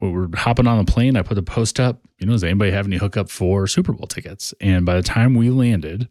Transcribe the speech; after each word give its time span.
we 0.00 0.10
were 0.10 0.28
hopping 0.34 0.66
on 0.66 0.84
the 0.84 0.90
plane. 0.90 1.16
I 1.16 1.22
put 1.22 1.34
the 1.34 1.42
post 1.42 1.78
up, 1.78 2.00
you 2.18 2.26
know, 2.26 2.32
does 2.32 2.44
anybody 2.44 2.70
have 2.70 2.86
any 2.86 2.96
hookup 2.96 3.30
for 3.30 3.66
Super 3.66 3.92
Bowl 3.92 4.06
tickets? 4.06 4.54
And 4.60 4.86
by 4.86 4.96
the 4.96 5.02
time 5.02 5.34
we 5.34 5.50
landed, 5.50 6.08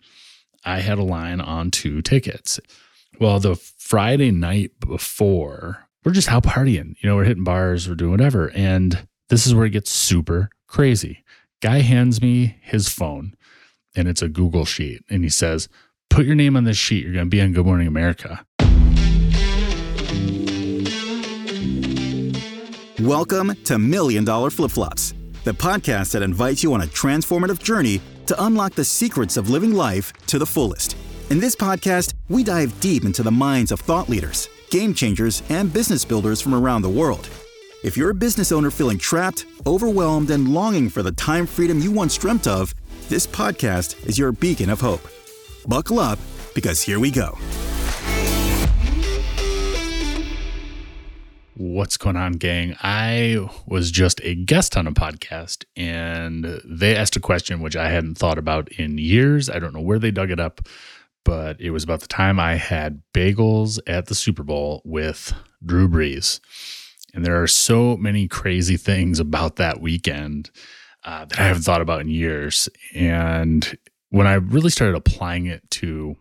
I 0.63 0.79
had 0.79 0.99
a 0.99 1.03
line 1.03 1.41
on 1.41 1.71
two 1.71 2.01
tickets. 2.01 2.59
Well, 3.19 3.39
the 3.39 3.55
Friday 3.55 4.31
night 4.31 4.71
before, 4.79 5.87
we're 6.03 6.11
just 6.11 6.31
out 6.31 6.43
partying. 6.43 6.95
You 7.01 7.09
know, 7.09 7.15
we're 7.15 7.25
hitting 7.25 7.43
bars, 7.43 7.89
we're 7.89 7.95
doing 7.95 8.11
whatever. 8.11 8.51
And 8.53 9.07
this 9.29 9.47
is 9.47 9.53
where 9.53 9.65
it 9.65 9.71
gets 9.71 9.91
super 9.91 10.49
crazy. 10.67 11.23
Guy 11.61 11.79
hands 11.79 12.21
me 12.21 12.57
his 12.61 12.89
phone 12.89 13.35
and 13.95 14.07
it's 14.07 14.21
a 14.21 14.29
Google 14.29 14.65
sheet. 14.65 15.03
And 15.09 15.23
he 15.23 15.29
says, 15.29 15.67
Put 16.09 16.25
your 16.25 16.35
name 16.35 16.55
on 16.55 16.63
this 16.63 16.77
sheet. 16.77 17.03
You're 17.03 17.13
going 17.13 17.25
to 17.25 17.29
be 17.29 17.41
on 17.41 17.53
Good 17.53 17.65
Morning 17.65 17.87
America. 17.87 18.43
Welcome 23.01 23.53
to 23.63 23.79
Million 23.79 24.25
Dollar 24.25 24.49
Flip 24.49 24.71
Flops, 24.71 25.13
the 25.45 25.53
podcast 25.53 26.11
that 26.11 26.21
invites 26.21 26.63
you 26.63 26.73
on 26.73 26.81
a 26.81 26.87
transformative 26.87 27.63
journey 27.63 28.01
to 28.25 28.43
unlock 28.43 28.75
the 28.75 28.83
secrets 28.83 29.37
of 29.37 29.49
living 29.49 29.71
life 29.71 30.11
to 30.27 30.37
the 30.37 30.45
fullest. 30.45 30.97
In 31.29 31.39
this 31.39 31.55
podcast, 31.55 32.13
we 32.27 32.43
dive 32.43 32.77
deep 32.81 33.05
into 33.05 33.23
the 33.23 33.31
minds 33.31 33.71
of 33.71 33.79
thought 33.79 34.09
leaders, 34.09 34.49
game 34.69 34.93
changers, 34.93 35.43
and 35.47 35.71
business 35.71 36.03
builders 36.03 36.41
from 36.41 36.53
around 36.53 36.81
the 36.81 36.89
world. 36.89 37.29
If 37.85 37.95
you're 37.95 38.09
a 38.09 38.13
business 38.13 38.51
owner 38.51 38.69
feeling 38.69 38.97
trapped, 38.97 39.45
overwhelmed, 39.65 40.29
and 40.29 40.53
longing 40.53 40.89
for 40.89 41.01
the 41.01 41.13
time 41.13 41.45
freedom 41.45 41.79
you 41.79 41.93
once 41.93 42.17
dreamt 42.17 42.47
of, 42.47 42.75
this 43.07 43.25
podcast 43.25 44.05
is 44.05 44.19
your 44.19 44.33
beacon 44.33 44.69
of 44.69 44.81
hope. 44.81 45.07
Buckle 45.65 45.99
up 45.99 46.19
because 46.53 46.81
here 46.81 46.99
we 46.99 47.11
go. 47.11 47.37
What's 51.79 51.95
going 51.95 52.17
on, 52.17 52.33
gang? 52.33 52.75
I 52.83 53.37
was 53.65 53.89
just 53.89 54.19
a 54.25 54.35
guest 54.35 54.75
on 54.75 54.85
a 54.85 54.91
podcast 54.91 55.63
and 55.77 56.61
they 56.65 56.93
asked 56.93 57.15
a 57.15 57.21
question 57.21 57.61
which 57.61 57.77
I 57.77 57.87
hadn't 57.87 58.17
thought 58.17 58.37
about 58.37 58.67
in 58.73 58.97
years. 58.97 59.49
I 59.49 59.59
don't 59.59 59.73
know 59.73 59.79
where 59.79 59.97
they 59.97 60.11
dug 60.11 60.29
it 60.29 60.41
up, 60.41 60.59
but 61.23 61.55
it 61.61 61.71
was 61.71 61.85
about 61.85 62.01
the 62.01 62.07
time 62.09 62.37
I 62.37 62.55
had 62.55 63.01
bagels 63.13 63.79
at 63.87 64.07
the 64.07 64.13
Super 64.13 64.43
Bowl 64.43 64.81
with 64.83 65.31
Drew 65.65 65.87
Brees. 65.87 66.41
And 67.13 67.23
there 67.23 67.41
are 67.41 67.47
so 67.47 67.95
many 67.95 68.27
crazy 68.27 68.75
things 68.75 69.21
about 69.21 69.55
that 69.55 69.79
weekend 69.79 70.51
uh, 71.05 71.23
that 71.23 71.39
I 71.39 71.43
haven't 71.43 71.63
thought 71.63 71.79
about 71.79 72.01
in 72.01 72.09
years. 72.09 72.67
And 72.93 73.77
when 74.09 74.27
I 74.27 74.33
really 74.33 74.69
started 74.69 74.97
applying 74.97 75.45
it 75.45 75.63
to 75.71 76.17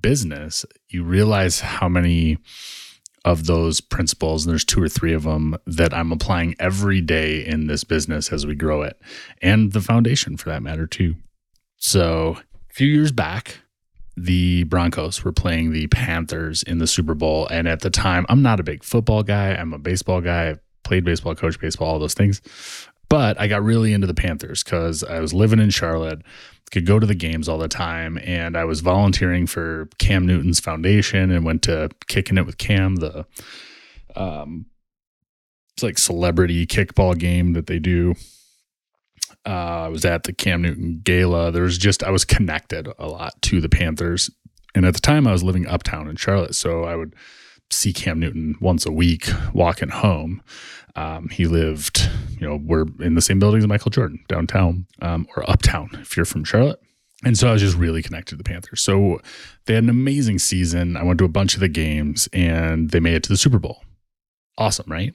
business, 0.00 0.64
you 0.88 1.02
realize 1.02 1.58
how 1.58 1.88
many 1.88 2.38
of 3.24 3.46
those 3.46 3.80
principles, 3.80 4.44
and 4.44 4.52
there's 4.52 4.64
two 4.64 4.82
or 4.82 4.88
three 4.88 5.12
of 5.12 5.24
them 5.24 5.56
that 5.66 5.92
I'm 5.92 6.12
applying 6.12 6.54
every 6.58 7.00
day 7.00 7.44
in 7.44 7.66
this 7.66 7.84
business 7.84 8.32
as 8.32 8.46
we 8.46 8.54
grow 8.54 8.82
it, 8.82 9.00
and 9.42 9.72
the 9.72 9.80
foundation 9.80 10.36
for 10.36 10.48
that 10.50 10.62
matter, 10.62 10.86
too. 10.86 11.16
So, 11.76 12.38
a 12.70 12.74
few 12.74 12.88
years 12.88 13.12
back, 13.12 13.58
the 14.16 14.64
Broncos 14.64 15.24
were 15.24 15.32
playing 15.32 15.72
the 15.72 15.86
Panthers 15.88 16.62
in 16.62 16.78
the 16.78 16.86
Super 16.86 17.14
Bowl. 17.14 17.46
And 17.48 17.66
at 17.66 17.80
the 17.80 17.90
time, 17.90 18.26
I'm 18.28 18.42
not 18.42 18.60
a 18.60 18.62
big 18.62 18.84
football 18.84 19.22
guy, 19.22 19.54
I'm 19.54 19.72
a 19.72 19.78
baseball 19.78 20.20
guy. 20.20 20.50
I 20.50 20.56
played 20.84 21.04
baseball, 21.04 21.34
coached 21.34 21.60
baseball, 21.60 21.88
all 21.88 21.98
those 21.98 22.14
things. 22.14 22.42
But 23.10 23.38
I 23.38 23.48
got 23.48 23.62
really 23.62 23.92
into 23.92 24.06
the 24.06 24.14
Panthers 24.14 24.62
because 24.62 25.04
I 25.04 25.20
was 25.20 25.34
living 25.34 25.58
in 25.58 25.68
Charlotte, 25.68 26.22
could 26.70 26.86
go 26.86 26.98
to 26.98 27.06
the 27.06 27.14
games 27.14 27.48
all 27.48 27.58
the 27.58 27.68
time, 27.68 28.18
and 28.24 28.56
I 28.56 28.64
was 28.64 28.80
volunteering 28.80 29.46
for 29.46 29.88
Cam 29.98 30.26
Newton's 30.26 30.60
foundation 30.60 31.30
and 31.30 31.44
went 31.44 31.62
to 31.64 31.90
kicking 32.06 32.38
it 32.38 32.46
with 32.46 32.56
Cam, 32.56 32.96
the 32.96 33.26
um, 34.16 34.66
it's 35.74 35.82
like 35.82 35.98
celebrity 35.98 36.66
kickball 36.66 37.18
game 37.18 37.52
that 37.54 37.66
they 37.66 37.78
do. 37.78 38.14
Uh, 39.46 39.84
I 39.84 39.88
was 39.88 40.04
at 40.04 40.24
the 40.24 40.32
Cam 40.32 40.62
Newton 40.62 41.00
gala. 41.02 41.50
There 41.50 41.62
was 41.62 41.78
just 41.78 42.02
I 42.02 42.10
was 42.10 42.24
connected 42.24 42.88
a 42.98 43.08
lot 43.08 43.40
to 43.42 43.60
the 43.60 43.68
Panthers, 43.68 44.30
and 44.74 44.84
at 44.84 44.94
the 44.94 45.00
time 45.00 45.26
I 45.26 45.32
was 45.32 45.42
living 45.42 45.66
uptown 45.66 46.08
in 46.08 46.16
Charlotte, 46.16 46.54
so 46.54 46.84
I 46.84 46.96
would 46.96 47.14
see 47.70 47.92
Cam 47.92 48.20
Newton 48.20 48.56
once 48.60 48.84
a 48.84 48.92
week 48.92 49.28
walking 49.52 49.88
home. 49.88 50.42
Um, 50.96 51.28
he 51.28 51.46
lived, 51.46 52.08
you 52.40 52.48
know, 52.48 52.60
we're 52.64 52.86
in 53.00 53.14
the 53.14 53.20
same 53.20 53.38
building 53.38 53.58
as 53.58 53.66
Michael 53.66 53.90
Jordan 53.90 54.24
downtown 54.28 54.86
um, 55.02 55.26
or 55.36 55.48
uptown 55.48 55.90
if 56.00 56.16
you're 56.16 56.24
from 56.24 56.42
Charlotte. 56.42 56.80
And 57.22 57.36
so 57.36 57.48
I 57.48 57.52
was 57.52 57.60
just 57.60 57.76
really 57.76 58.02
connected 58.02 58.30
to 58.30 58.36
the 58.36 58.44
Panthers. 58.44 58.80
So 58.80 59.20
they 59.66 59.74
had 59.74 59.84
an 59.84 59.90
amazing 59.90 60.38
season. 60.38 60.96
I 60.96 61.02
went 61.02 61.18
to 61.18 61.26
a 61.26 61.28
bunch 61.28 61.52
of 61.52 61.60
the 61.60 61.68
games 61.68 62.28
and 62.32 62.90
they 62.90 63.00
made 63.00 63.14
it 63.14 63.22
to 63.24 63.28
the 63.28 63.36
Super 63.36 63.58
Bowl. 63.58 63.84
Awesome, 64.56 64.90
right? 64.90 65.14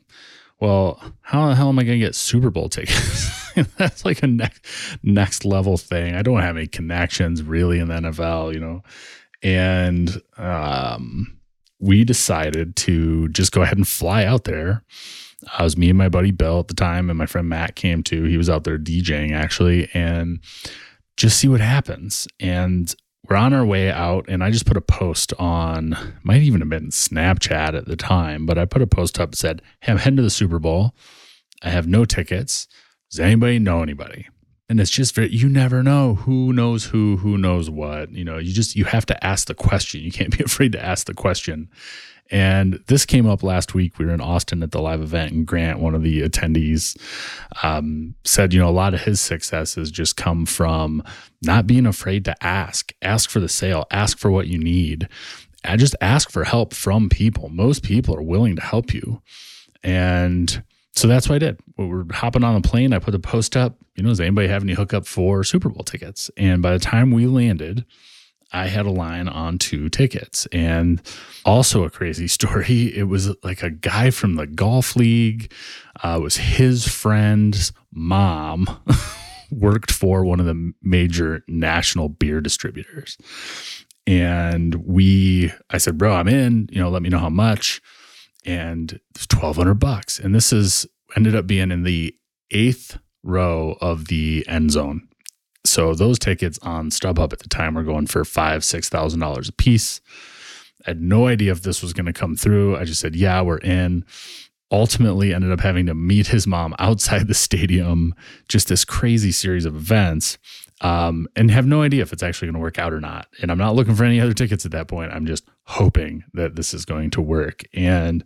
Well, 0.60 1.02
how 1.22 1.50
the 1.50 1.56
hell 1.56 1.70
am 1.70 1.80
I 1.80 1.84
going 1.84 2.00
to 2.00 2.06
get 2.06 2.16
Super 2.16 2.52
Bowl 2.52 2.70
tickets? 2.70 3.54
That's 3.78 4.06
like 4.06 4.22
a 4.24 4.28
next 4.28 4.66
next 5.04 5.46
level 5.46 5.78
thing. 5.78 6.16
I 6.16 6.22
don't 6.22 6.42
have 6.42 6.58
any 6.58 6.68
connections 6.68 7.42
really 7.42 7.80
in 7.80 7.88
the 7.88 7.96
NFL, 7.96 8.54
you 8.54 8.60
know. 8.60 8.84
And 9.42 10.22
um, 10.38 11.40
we 11.80 12.04
decided 12.04 12.76
to 12.78 13.30
just 13.30 13.52
go 13.52 13.64
ahead 13.64 13.78
and 13.78 13.88
fly 13.88 14.24
out 14.26 14.46
there 14.46 14.84
I 15.58 15.64
was 15.64 15.78
me 15.78 15.90
and 15.90 15.98
my 15.98 16.10
buddy 16.10 16.32
Bill 16.32 16.60
at 16.60 16.68
the 16.68 16.74
time, 16.74 17.10
and 17.10 17.18
my 17.18 17.26
friend 17.26 17.48
Matt 17.48 17.76
came 17.76 18.04
too. 18.04 18.24
He 18.24 18.38
was 18.38 18.50
out 18.50 18.64
there 18.64 18.78
DJing 18.78 19.32
actually, 19.32 19.90
and 19.94 20.40
just 21.18 21.40
see 21.40 21.48
what 21.48 21.62
happens. 21.62 22.28
And 22.40 22.94
we're 23.30 23.36
on 23.36 23.54
our 23.54 23.66
way 23.66 23.92
out, 23.92 24.26
and 24.28 24.44
I 24.44 24.52
just 24.52 24.66
put 24.66 24.78
a 24.78 24.82
post 24.82 25.34
on, 25.40 25.98
might 26.24 26.42
even 26.42 26.62
have 26.62 26.70
been 26.70 26.90
Snapchat 26.90 27.76
at 27.76 27.86
the 27.86 27.96
time, 27.96 28.46
but 28.46 28.58
I 28.58 28.66
put 28.66 28.82
a 28.82 28.88
post 28.88 29.20
up 29.20 29.32
that 29.32 29.38
said, 29.38 29.62
Hey, 29.82 29.92
I'm 29.92 29.98
heading 29.98 30.18
to 30.18 30.24
the 30.24 30.30
Super 30.30 30.60
Bowl. 30.60 30.94
I 31.64 31.70
have 31.70 31.88
no 31.88 32.06
tickets. 32.06 32.68
Does 33.10 33.20
anybody 33.20 33.60
know 33.60 33.82
anybody? 33.82 34.28
And 34.68 34.80
it's 34.80 34.92
just 34.92 35.16
you 35.18 35.48
never 35.48 35.84
know 35.84 36.16
who 36.16 36.52
knows 36.52 36.86
who, 36.86 37.18
who 37.18 37.38
knows 37.38 37.70
what. 37.70 38.12
You 38.12 38.26
know, 38.26 38.38
you 38.38 38.52
just, 38.52 38.76
you 38.76 38.86
have 38.86 39.06
to 39.08 39.26
ask 39.26 39.48
the 39.48 39.54
question. 39.54 40.02
You 40.02 40.12
can't 40.12 40.36
be 40.36 40.44
afraid 40.46 40.72
to 40.74 40.84
ask 40.84 41.08
the 41.08 41.14
question. 41.14 41.70
And 42.32 42.84
this 42.88 43.06
came 43.06 43.28
up 43.28 43.44
last 43.44 43.76
week. 43.76 44.00
We 44.00 44.06
were 44.06 44.14
in 44.14 44.22
Austin 44.22 44.64
at 44.64 44.72
the 44.72 44.82
live 44.82 45.02
event, 45.02 45.32
and 45.32 45.46
Grant, 45.46 45.80
one 45.80 45.94
of 45.94 46.02
the 46.02 46.22
attendees, 46.22 46.98
um, 47.64 48.16
said, 48.24 48.54
you 48.54 48.60
know, 48.60 48.70
a 48.70 48.72
lot 48.72 48.96
of 48.96 49.02
his 49.02 49.22
successes 49.22 49.92
just 49.92 50.18
come 50.18 50.46
from 50.46 51.04
not 51.44 51.68
being 51.68 51.86
afraid 51.86 52.26
to 52.26 52.44
ask, 52.44 52.94
ask 53.02 53.30
for 53.30 53.40
the 53.40 53.50
sale, 53.50 53.86
ask 53.92 54.18
for 54.18 54.32
what 54.32 54.48
you 54.48 54.58
need, 54.58 55.08
and 55.64 55.80
just 55.80 55.96
ask 56.02 56.32
for 56.32 56.44
help 56.44 56.74
from 56.74 57.10
people. 57.10 57.50
Most 57.50 57.84
people 57.84 58.16
are 58.16 58.24
willing 58.24 58.56
to 58.56 58.62
help 58.62 58.94
you. 58.94 59.22
And 59.84 60.64
so 60.94 61.08
that's 61.08 61.30
what 61.30 61.36
I 61.36 61.40
did. 61.40 61.60
We 61.78 61.86
were 61.86 62.06
hopping 62.12 62.44
on 62.44 62.60
the 62.60 62.68
plane. 62.68 62.94
I 62.94 63.00
put 63.00 63.12
the 63.12 63.20
post 63.20 63.56
up, 63.56 63.78
you 63.96 64.04
know, 64.04 64.10
does 64.10 64.20
anybody 64.20 64.48
have 64.48 64.64
any 64.64 64.74
hookup 64.74 65.06
for 65.06 65.44
Super 65.44 65.70
Bowl 65.70 65.84
tickets? 65.84 66.32
And 66.38 66.62
by 66.62 66.72
the 66.74 66.80
time 66.80 67.12
we 67.12 67.28
landed, 67.28 67.86
I 68.52 68.68
had 68.68 68.86
a 68.86 68.92
line 68.92 69.28
on 69.28 69.58
two 69.58 69.90
tickets. 69.90 70.48
And 70.52 71.02
also 71.44 71.84
a 71.84 71.90
crazy 71.90 72.28
story. 72.28 72.96
It 72.96 73.08
was 73.08 73.36
like 73.44 73.64
a 73.64 73.70
guy 73.70 74.10
from 74.12 74.36
the 74.36 74.48
golf 74.48 74.96
league. 74.96 75.52
Uh, 76.04 76.20
was 76.22 76.38
his 76.38 76.88
friend's 76.88 77.72
mom 77.94 78.68
worked 79.52 79.92
for 79.92 80.26
one 80.26 80.40
of 80.40 80.46
the 80.46 80.74
major 80.82 81.44
national 81.48 82.10
beer 82.10 82.42
distributors. 82.42 83.18
And 84.08 84.76
we, 84.86 85.52
I 85.70 85.78
said, 85.78 85.98
bro, 85.98 86.14
I'm 86.14 86.28
in, 86.28 86.70
you 86.72 86.80
know, 86.80 86.90
let 86.90 87.02
me 87.02 87.10
know 87.10 87.18
how 87.18 87.30
much. 87.30 87.82
And 88.46 89.00
it's 89.16 89.26
1200 89.32 89.76
bucks. 89.76 90.20
And 90.20 90.36
this 90.36 90.54
is 90.54 90.86
ended 91.16 91.36
up 91.36 91.48
being 91.48 91.72
in 91.72 91.84
the 91.84 92.16
eighth 92.52 93.00
row 93.24 93.76
of 93.82 94.08
the 94.08 94.46
end 94.48 94.72
zone 94.72 95.08
so 95.66 95.94
those 95.94 96.20
tickets 96.20 96.60
on 96.62 96.90
StubHub 96.90 97.34
at 97.34 97.40
the 97.40 97.50
time 97.50 97.76
were 97.76 97.84
going 97.84 98.08
for 98.08 98.24
five, 98.26 98.64
six 98.64 98.90
thousand 98.90 99.20
dollars 99.20 99.50
a 99.50 99.54
piece. 99.54 100.02
I 100.86 100.92
had 100.92 101.02
no 101.02 101.28
idea 101.28 101.52
if 101.52 101.64
this 101.64 101.82
was 101.82 101.94
going 101.94 102.06
to 102.06 102.14
come 102.14 102.36
through. 102.36 102.78
I 102.78 102.84
just 102.84 103.02
said, 103.02 103.16
"Yeah, 103.16 103.42
we're 103.42 103.58
in." 103.58 104.06
Ultimately, 104.72 105.34
ended 105.34 105.52
up 105.52 105.60
having 105.60 105.86
to 105.86 105.94
meet 105.94 106.28
his 106.28 106.48
mom 106.48 106.76
outside 106.80 107.28
the 107.28 107.34
stadium. 107.34 108.14
Just 108.48 108.68
this 108.68 108.86
crazy 108.86 109.32
series 109.32 109.66
of 109.66 109.76
events, 109.76 110.38
um, 110.82 111.28
and 111.36 111.52
have 111.52 111.68
no 111.68 111.82
idea 111.82 112.02
if 112.02 112.12
it's 112.12 112.24
actually 112.24 112.48
going 112.48 112.56
to 112.56 112.62
work 112.62 112.80
out 112.80 112.94
or 112.94 113.00
not. 113.00 113.28
And 113.42 113.52
I'm 113.52 113.58
not 113.58 113.76
looking 113.76 113.96
for 113.96 114.04
any 114.04 114.20
other 114.20 114.34
tickets 114.34 114.66
at 114.66 114.72
that 114.72 114.88
point. 114.88 115.12
I'm 115.12 115.26
just 115.26 115.48
hoping 115.64 116.24
that 116.34 116.56
this 116.56 116.74
is 116.74 116.86
going 116.86 117.10
to 117.12 117.22
work. 117.22 117.64
And 117.74 118.24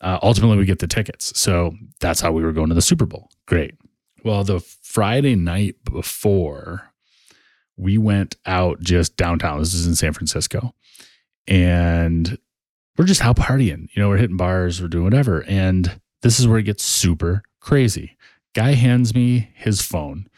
uh, 0.00 0.18
ultimately, 0.22 0.58
we 0.58 0.64
get 0.64 0.80
the 0.80 0.86
tickets. 0.86 1.38
So 1.38 1.74
that's 2.00 2.20
how 2.20 2.32
we 2.32 2.42
were 2.42 2.52
going 2.52 2.68
to 2.68 2.74
the 2.74 2.82
Super 2.82 3.06
Bowl. 3.06 3.30
Great. 3.46 3.74
Well, 4.24 4.44
the 4.44 4.60
Friday 4.60 5.34
night 5.34 5.76
before, 5.84 6.92
we 7.76 7.98
went 7.98 8.36
out 8.46 8.80
just 8.80 9.16
downtown. 9.16 9.58
This 9.58 9.74
is 9.74 9.86
in 9.86 9.94
San 9.94 10.12
Francisco. 10.12 10.74
And 11.48 12.38
we're 12.96 13.06
just 13.06 13.24
out 13.24 13.36
partying. 13.36 13.88
You 13.94 14.02
know, 14.02 14.08
we're 14.08 14.18
hitting 14.18 14.36
bars, 14.36 14.80
we're 14.80 14.88
doing 14.88 15.04
whatever. 15.04 15.44
And 15.48 16.00
this 16.22 16.38
is 16.38 16.46
where 16.46 16.58
it 16.58 16.64
gets 16.64 16.84
super 16.84 17.42
crazy. 17.60 18.16
Guy 18.54 18.72
hands 18.72 19.14
me 19.14 19.50
his 19.54 19.82
phone 19.82 20.28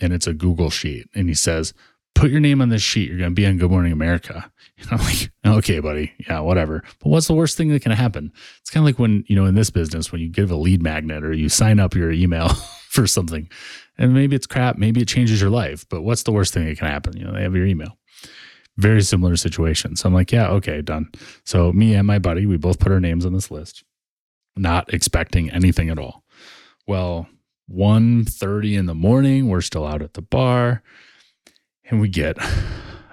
and 0.00 0.12
it's 0.12 0.26
a 0.26 0.34
Google 0.34 0.70
sheet. 0.70 1.08
And 1.14 1.28
he 1.28 1.34
says, 1.34 1.72
put 2.14 2.30
your 2.30 2.40
name 2.40 2.60
on 2.60 2.68
this 2.68 2.82
sheet. 2.82 3.08
You're 3.08 3.18
going 3.18 3.30
to 3.30 3.34
be 3.34 3.46
on 3.46 3.58
Good 3.58 3.70
Morning 3.70 3.92
America. 3.92 4.50
And 4.76 4.90
I'm 4.90 5.06
like, 5.06 5.30
okay, 5.46 5.78
buddy. 5.78 6.12
Yeah, 6.26 6.40
whatever. 6.40 6.82
But 6.98 7.08
what's 7.08 7.28
the 7.28 7.32
worst 7.32 7.56
thing 7.56 7.68
that 7.68 7.82
can 7.82 7.92
happen? 7.92 8.32
It's 8.60 8.70
kind 8.70 8.82
of 8.82 8.86
like 8.86 8.98
when, 8.98 9.24
you 9.28 9.36
know, 9.36 9.44
in 9.44 9.54
this 9.54 9.70
business, 9.70 10.10
when 10.10 10.20
you 10.20 10.28
give 10.28 10.50
a 10.50 10.56
lead 10.56 10.82
magnet 10.82 11.22
or 11.22 11.32
you 11.32 11.48
sign 11.48 11.78
up 11.78 11.94
your 11.94 12.10
email 12.10 12.50
for 13.00 13.06
something 13.06 13.48
and 13.98 14.14
maybe 14.14 14.36
it's 14.36 14.46
crap, 14.46 14.76
maybe 14.76 15.00
it 15.00 15.08
changes 15.08 15.40
your 15.40 15.50
life, 15.50 15.86
but 15.88 16.02
what's 16.02 16.24
the 16.24 16.32
worst 16.32 16.52
thing 16.54 16.66
that 16.66 16.78
can 16.78 16.88
happen? 16.88 17.16
You 17.16 17.24
know, 17.24 17.32
they 17.32 17.42
have 17.42 17.54
your 17.54 17.66
email. 17.66 17.96
Very 18.76 19.02
similar 19.02 19.36
situation. 19.36 19.94
So 19.94 20.08
I'm 20.08 20.14
like, 20.14 20.32
yeah, 20.32 20.48
okay, 20.48 20.82
done. 20.82 21.10
So 21.44 21.72
me 21.72 21.94
and 21.94 22.06
my 22.06 22.18
buddy, 22.18 22.44
we 22.46 22.56
both 22.56 22.80
put 22.80 22.90
our 22.90 23.00
names 23.00 23.24
on 23.24 23.32
this 23.32 23.50
list, 23.50 23.84
not 24.56 24.92
expecting 24.92 25.50
anything 25.50 25.90
at 25.90 25.98
all. 25.98 26.24
Well, 26.86 27.28
1.30 27.70 28.78
in 28.78 28.86
the 28.86 28.94
morning, 28.94 29.48
we're 29.48 29.60
still 29.60 29.86
out 29.86 30.02
at 30.02 30.14
the 30.14 30.22
bar, 30.22 30.82
and 31.88 32.00
we 32.00 32.08
get 32.08 32.36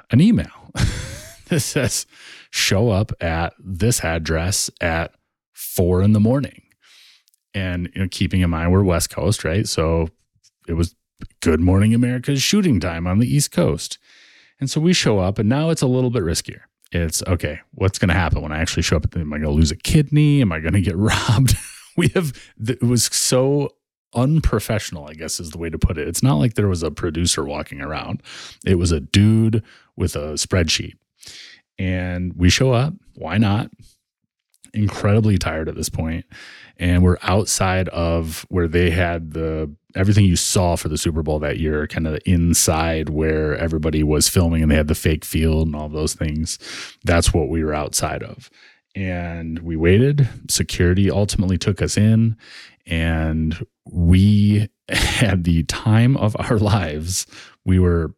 an 0.10 0.20
email 0.20 0.72
that 1.48 1.60
says, 1.60 2.08
show 2.50 2.90
up 2.90 3.12
at 3.22 3.54
this 3.60 4.04
address 4.04 4.70
at 4.82 5.14
four 5.54 6.02
in 6.02 6.14
the 6.14 6.20
morning. 6.20 6.64
And 7.54 7.90
you 7.94 8.02
know, 8.02 8.08
keeping 8.10 8.42
in 8.42 8.50
mind 8.50 8.72
we're 8.72 8.84
West 8.84 9.10
Coast, 9.10 9.44
right? 9.44 9.68
So 9.68 10.10
it 10.68 10.74
was 10.74 10.96
Good 11.42 11.60
Morning 11.60 11.94
America's 11.94 12.42
shooting 12.42 12.80
time 12.80 13.08
on 13.08 13.20
the 13.20 13.28
East 13.28 13.52
Coast. 13.52 13.98
And 14.60 14.70
so 14.70 14.80
we 14.80 14.94
show 14.94 15.20
up, 15.20 15.40
and 15.40 15.50
now 15.50 15.70
it's 15.70 15.82
a 15.82 15.88
little 15.88 16.12
bit 16.12 16.24
riskier. 16.24 16.62
It's 16.92 17.24
okay, 17.24 17.62
what's 17.72 17.98
going 17.98 18.10
to 18.10 18.16
happen 18.16 18.42
when 18.42 18.52
I 18.52 18.60
actually 18.60 18.84
show 18.84 18.98
up? 18.98 19.16
Am 19.16 19.34
I 19.34 19.38
going 19.38 19.50
to 19.50 19.56
lose 19.56 19.72
a 19.72 19.76
kidney? 19.76 20.42
Am 20.42 20.52
I 20.52 20.60
going 20.60 20.74
to 20.74 20.82
get 20.82 20.96
robbed? 20.98 21.56
we 21.98 22.10
have, 22.10 22.34
it 22.68 22.84
was 22.84 23.06
so 23.06 23.72
unprofessional, 24.14 25.08
I 25.08 25.14
guess 25.14 25.40
is 25.40 25.52
the 25.52 25.58
way 25.58 25.70
to 25.70 25.80
put 25.80 25.98
it. 25.98 26.08
It's 26.08 26.24
not 26.24 26.36
like 26.36 26.56
there 26.56 26.68
was 26.68 26.84
a 26.84 26.92
producer 26.92 27.44
walking 27.44 27.82
around, 27.82 28.22
it 28.66 28.76
was 28.76 28.92
a 28.92 29.00
dude 29.00 29.64
with 29.96 30.16
a 30.16 30.34
spreadsheet. 30.34 30.94
And 31.80 32.34
we 32.36 32.50
show 32.50 32.74
up. 32.74 32.94
Why 33.16 33.38
not? 33.38 33.72
Incredibly 34.74 35.38
tired 35.38 35.68
at 35.70 35.76
this 35.76 35.90
point 35.90 36.26
and 36.82 37.04
we're 37.04 37.18
outside 37.22 37.88
of 37.90 38.44
where 38.50 38.68
they 38.68 38.90
had 38.90 39.34
the 39.34 39.74
everything 39.96 40.26
you 40.26 40.36
saw 40.36 40.76
for 40.76 40.90
the 40.90 40.98
Super 40.98 41.22
Bowl 41.22 41.38
that 41.38 41.60
year, 41.60 41.86
kind 41.86 42.08
of 42.08 42.20
inside 42.26 43.10
where 43.10 43.56
everybody 43.56 44.04
was 44.04 44.28
filming 44.28 44.64
and 44.64 44.72
they 44.72 44.76
had 44.76 44.88
the 44.88 44.96
fake 44.96 45.24
field 45.24 45.68
and 45.68 45.76
all 45.76 45.90
those 45.90 46.16
things. 46.16 46.58
That's 47.04 47.34
what 47.34 47.50
we 47.50 47.64
were 47.64 47.76
outside 47.76 48.24
of. 48.24 48.50
And 48.96 49.60
we 49.60 49.76
waited. 49.76 50.28
Security 50.50 51.12
ultimately 51.12 51.58
took 51.58 51.84
us 51.84 51.98
in, 51.98 52.36
and 52.88 53.66
we 53.92 54.68
had 54.90 55.44
the 55.44 55.64
time 55.64 56.18
of 56.18 56.36
our 56.40 56.58
lives. 56.58 57.28
We 57.64 57.78
were 57.78 58.16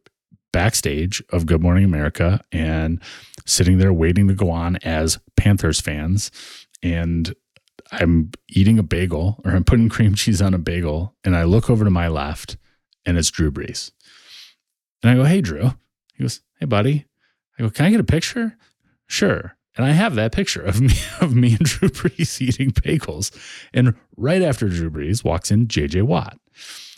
backstage 0.54 1.20
of 1.30 1.46
Good 1.46 1.60
Morning 1.60 1.84
America 1.84 2.40
and 2.52 3.02
sitting 3.44 3.78
there 3.78 3.92
waiting 3.92 4.28
to 4.28 4.34
go 4.34 4.50
on 4.50 4.76
as 4.84 5.18
Panthers 5.36 5.80
fans. 5.80 6.30
And 6.80 7.34
I'm 7.90 8.30
eating 8.48 8.78
a 8.78 8.84
bagel 8.84 9.42
or 9.44 9.50
I'm 9.50 9.64
putting 9.64 9.88
cream 9.88 10.14
cheese 10.14 10.40
on 10.40 10.54
a 10.54 10.58
bagel 10.58 11.16
and 11.24 11.36
I 11.36 11.42
look 11.42 11.68
over 11.68 11.84
to 11.84 11.90
my 11.90 12.06
left 12.06 12.56
and 13.04 13.18
it's 13.18 13.32
Drew 13.32 13.50
Brees. 13.50 13.90
And 15.02 15.10
I 15.10 15.16
go, 15.16 15.24
Hey, 15.24 15.40
Drew. 15.40 15.72
He 16.14 16.22
goes, 16.22 16.40
Hey, 16.60 16.66
buddy. 16.66 17.06
I 17.58 17.64
go, 17.64 17.70
Can 17.70 17.86
I 17.86 17.90
get 17.90 17.98
a 17.98 18.04
picture? 18.04 18.56
Sure. 19.08 19.56
And 19.76 19.84
I 19.84 19.90
have 19.90 20.14
that 20.14 20.30
picture 20.30 20.62
of 20.62 20.80
me, 20.80 20.94
of 21.20 21.34
me 21.34 21.56
and 21.56 21.64
Drew 21.64 21.88
Brees 21.88 22.40
eating 22.48 22.70
bagels. 22.70 23.36
And 23.74 23.96
right 24.16 24.40
after 24.40 24.68
Drew 24.68 24.88
Brees 24.88 25.24
walks 25.24 25.50
in 25.50 25.66
JJ 25.66 26.04
Watt. 26.04 26.38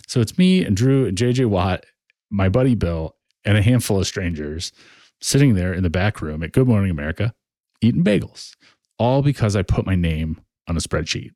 So 0.06 0.20
it's 0.20 0.36
me 0.36 0.62
and 0.62 0.76
Drew 0.76 1.06
and 1.06 1.16
JJ 1.16 1.46
Watt, 1.46 1.86
my 2.30 2.50
buddy 2.50 2.74
Bill, 2.74 3.15
and 3.46 3.56
a 3.56 3.62
handful 3.62 3.98
of 3.98 4.06
strangers 4.06 4.72
sitting 5.20 5.54
there 5.54 5.72
in 5.72 5.82
the 5.82 5.90
back 5.90 6.20
room 6.20 6.42
at 6.42 6.52
Good 6.52 6.66
Morning 6.66 6.90
America 6.90 7.32
eating 7.80 8.04
bagels, 8.04 8.54
all 8.98 9.22
because 9.22 9.54
I 9.54 9.62
put 9.62 9.86
my 9.86 9.94
name 9.94 10.40
on 10.68 10.76
a 10.76 10.80
spreadsheet. 10.80 11.30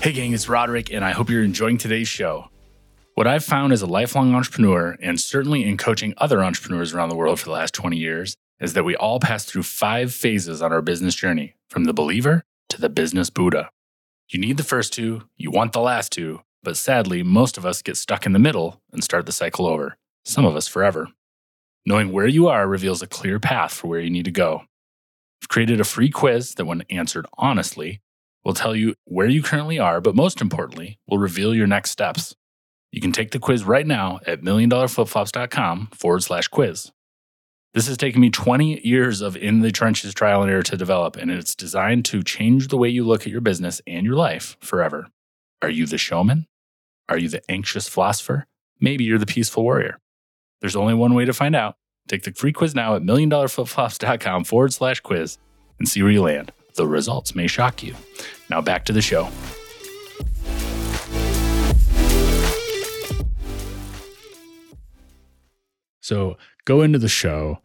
Hey, 0.00 0.12
gang, 0.12 0.34
it's 0.34 0.46
Rodric, 0.46 0.94
and 0.94 1.02
I 1.04 1.12
hope 1.12 1.30
you're 1.30 1.42
enjoying 1.42 1.78
today's 1.78 2.08
show. 2.08 2.50
What 3.14 3.26
I've 3.26 3.44
found 3.44 3.72
as 3.72 3.80
a 3.80 3.86
lifelong 3.86 4.34
entrepreneur, 4.34 4.98
and 5.00 5.18
certainly 5.18 5.64
in 5.64 5.78
coaching 5.78 6.12
other 6.18 6.44
entrepreneurs 6.44 6.92
around 6.92 7.08
the 7.08 7.16
world 7.16 7.40
for 7.40 7.46
the 7.46 7.52
last 7.52 7.72
20 7.72 7.96
years, 7.96 8.36
is 8.60 8.74
that 8.74 8.84
we 8.84 8.94
all 8.96 9.18
pass 9.18 9.46
through 9.46 9.62
five 9.62 10.12
phases 10.12 10.60
on 10.60 10.72
our 10.72 10.82
business 10.82 11.14
journey 11.14 11.54
from 11.70 11.84
the 11.84 11.94
believer 11.94 12.42
to 12.68 12.80
the 12.80 12.90
business 12.90 13.30
Buddha. 13.30 13.70
You 14.28 14.40
need 14.40 14.56
the 14.56 14.62
first 14.64 14.92
two, 14.92 15.22
you 15.36 15.50
want 15.50 15.72
the 15.72 15.80
last 15.80 16.10
two, 16.10 16.40
but 16.62 16.76
sadly, 16.76 17.22
most 17.22 17.58
of 17.58 17.66
us 17.66 17.82
get 17.82 17.96
stuck 17.96 18.24
in 18.24 18.32
the 18.32 18.38
middle 18.38 18.80
and 18.90 19.04
start 19.04 19.26
the 19.26 19.32
cycle 19.32 19.66
over, 19.66 19.98
some 20.24 20.46
of 20.46 20.56
us 20.56 20.66
forever. 20.66 21.08
Knowing 21.84 22.10
where 22.10 22.26
you 22.26 22.48
are 22.48 22.66
reveals 22.66 23.02
a 23.02 23.06
clear 23.06 23.38
path 23.38 23.72
for 23.72 23.88
where 23.88 24.00
you 24.00 24.08
need 24.08 24.24
to 24.24 24.30
go. 24.30 24.62
I've 25.42 25.48
created 25.48 25.78
a 25.78 25.84
free 25.84 26.10
quiz 26.10 26.54
that, 26.54 26.64
when 26.64 26.82
answered 26.88 27.26
honestly, 27.36 28.00
will 28.44 28.54
tell 28.54 28.74
you 28.74 28.94
where 29.04 29.28
you 29.28 29.42
currently 29.42 29.78
are, 29.78 30.00
but 30.00 30.16
most 30.16 30.40
importantly, 30.40 30.98
will 31.06 31.18
reveal 31.18 31.54
your 31.54 31.66
next 31.66 31.90
steps. 31.90 32.34
You 32.90 33.02
can 33.02 33.12
take 33.12 33.32
the 33.32 33.38
quiz 33.38 33.64
right 33.64 33.86
now 33.86 34.20
at 34.26 34.40
milliondollarflipflops.com 34.40 35.88
forward 35.92 36.22
slash 36.22 36.48
quiz. 36.48 36.92
This 37.74 37.88
has 37.88 37.96
taken 37.96 38.20
me 38.20 38.30
20 38.30 38.86
years 38.86 39.20
of 39.20 39.36
in 39.36 39.58
the 39.58 39.72
trenches 39.72 40.14
trial 40.14 40.42
and 40.42 40.50
error 40.50 40.62
to 40.62 40.76
develop, 40.76 41.16
and 41.16 41.28
it's 41.28 41.56
designed 41.56 42.04
to 42.04 42.22
change 42.22 42.68
the 42.68 42.76
way 42.76 42.88
you 42.88 43.02
look 43.02 43.22
at 43.22 43.32
your 43.32 43.40
business 43.40 43.82
and 43.84 44.06
your 44.06 44.14
life 44.14 44.56
forever. 44.60 45.08
Are 45.60 45.68
you 45.68 45.84
the 45.84 45.98
showman? 45.98 46.46
Are 47.08 47.18
you 47.18 47.28
the 47.28 47.42
anxious 47.50 47.88
philosopher? 47.88 48.46
Maybe 48.80 49.02
you're 49.02 49.18
the 49.18 49.26
peaceful 49.26 49.64
warrior. 49.64 49.98
There's 50.60 50.76
only 50.76 50.94
one 50.94 51.14
way 51.14 51.24
to 51.24 51.32
find 51.32 51.56
out. 51.56 51.74
Take 52.06 52.22
the 52.22 52.30
free 52.30 52.52
quiz 52.52 52.76
now 52.76 52.94
at 52.94 53.02
milliondollarflipflops.com 53.02 54.44
forward 54.44 54.72
slash 54.72 55.00
quiz 55.00 55.38
and 55.80 55.88
see 55.88 56.00
where 56.00 56.12
you 56.12 56.22
land. 56.22 56.52
The 56.76 56.86
results 56.86 57.34
may 57.34 57.48
shock 57.48 57.82
you. 57.82 57.96
Now 58.48 58.60
back 58.60 58.84
to 58.84 58.92
the 58.92 59.02
show. 59.02 59.28
So 66.04 66.36
go 66.66 66.82
into 66.82 66.98
the 66.98 67.08
show. 67.08 67.60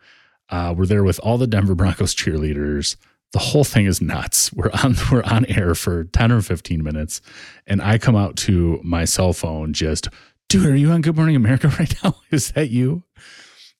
Uh, 0.50 0.74
we're 0.76 0.86
there 0.86 1.04
with 1.04 1.20
all 1.22 1.38
the 1.38 1.48
Denver 1.48 1.76
Broncos 1.76 2.16
cheerleaders. 2.16 2.96
The 3.32 3.40
whole 3.40 3.64
thing 3.64 3.86
is 3.86 4.02
nuts. 4.02 4.52
We're 4.54 4.72
on 4.84 4.96
we're 5.12 5.22
on 5.22 5.46
air 5.46 5.76
for 5.76 6.06
10 6.06 6.32
or 6.32 6.42
15 6.42 6.84
minutes, 6.84 7.22
and 7.68 7.80
I 7.80 8.00
come 8.00 8.16
out 8.16 8.36
to 8.38 8.80
my 8.84 9.06
cell 9.06 9.34
phone 9.34 9.72
just 9.72 10.10
dude, 10.50 10.66
are 10.66 10.76
you 10.76 10.90
on 10.90 11.02
Good 11.02 11.16
Morning 11.16 11.36
America 11.36 11.68
right 11.80 11.94
now? 12.04 12.16
Is 12.32 12.52
that 12.52 12.72
you? 12.72 13.04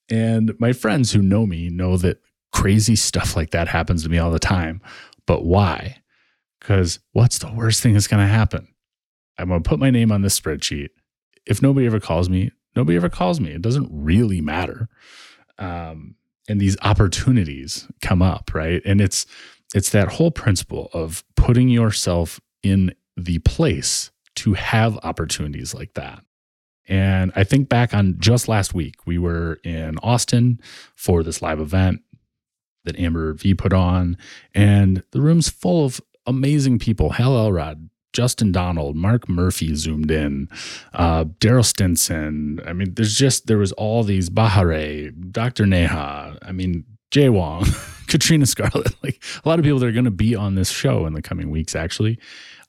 And 0.10 0.54
my 0.60 0.72
friends 0.72 1.12
who 1.12 1.22
know 1.22 1.46
me 1.46 1.70
know 1.70 1.98
that 1.98 2.22
crazy 2.52 2.96
stuff 2.96 3.36
like 3.36 3.52
that 3.52 3.68
happens 3.68 4.04
to 4.04 4.10
me 4.10 4.18
all 4.18 4.32
the 4.32 4.40
time. 4.40 4.82
But 5.26 5.44
why? 5.44 5.98
Because 6.60 7.00
what's 7.12 7.40
the 7.40 7.52
worst 7.52 7.82
thing 7.82 7.94
that's 7.94 8.08
going 8.08 8.26
to 8.26 8.32
happen? 8.32 8.68
I'm 9.38 9.50
going 9.50 9.64
to 9.64 9.70
put 9.70 9.80
my 9.80 9.90
name 9.90 10.12
on 10.12 10.22
this 10.22 10.40
spreadsheet. 10.40 10.90
If 11.46 11.62
nobody 11.62 11.86
ever 11.86 12.00
calls 12.00 12.30
me, 12.30 12.52
nobody 12.76 12.98
ever 12.98 13.10
calls 13.10 13.40
me. 13.40 13.52
It 13.52 13.62
doesn't 13.62 13.90
really 13.92 14.42
matter. 14.42 14.90
Um, 15.58 16.16
and 16.50 16.60
these 16.60 16.76
opportunities 16.82 17.88
come 18.02 18.22
up, 18.22 18.52
right? 18.54 18.82
And 18.86 19.00
it's 19.00 19.26
it's 19.74 19.92
that 19.92 20.08
whole 20.14 20.32
principle 20.32 20.90
of 20.94 21.24
putting 21.36 21.70
yourself 21.70 22.40
in 22.64 22.94
the 23.16 23.40
place 23.40 24.12
to 24.36 24.54
have 24.54 24.98
opportunities 25.04 25.74
like 25.74 25.94
that. 25.94 26.24
And 26.88 27.32
I 27.36 27.44
think 27.44 27.70
back 27.70 27.94
on 27.94 28.16
just 28.18 28.48
last 28.48 28.74
week, 28.74 28.96
we 29.06 29.20
were 29.20 29.60
in 29.64 30.00
Austin 30.00 30.60
for 30.96 31.22
this 31.22 31.42
live 31.42 31.60
event 31.60 32.02
that 32.86 32.98
Amber 32.98 33.34
V 33.34 33.54
put 33.54 33.74
on, 33.74 34.18
and 34.56 35.04
the 35.12 35.22
room's 35.22 35.50
full 35.50 35.86
of 35.86 36.02
amazing 36.26 36.80
people. 36.80 37.12
Hal 37.12 37.38
Elrod, 37.38 37.90
Justin 38.14 38.52
Donald, 38.52 38.96
Mark 38.96 39.30
Murphy 39.30 39.76
zoomed 39.76 40.10
in, 40.10 40.50
uh, 40.94 41.26
Daryl 41.26 41.66
Stinson. 41.66 42.60
I 42.66 42.74
mean, 42.74 42.96
there's 42.96 43.16
just, 43.16 43.46
there 43.48 43.58
was 43.58 43.72
all 43.74 44.04
these 44.04 44.30
Bahare, 44.30 45.14
Dr. 45.32 45.68
Neha. 45.68 46.29
I 46.42 46.52
mean, 46.52 46.86
Jay 47.12 47.30
Wong, 47.30 47.66
Katrina 48.08 48.46
Scarlett, 48.46 48.96
like 49.04 49.24
a 49.44 49.50
lot 49.50 49.60
of 49.60 49.66
people 49.66 49.80
that 49.80 49.88
are 49.88 49.92
going 49.92 50.06
to 50.06 50.12
be 50.12 50.36
on 50.36 50.56
this 50.56 50.70
show 50.70 51.06
in 51.06 51.14
the 51.14 51.22
coming 51.22 51.50
weeks, 51.50 51.76
actually. 51.76 52.20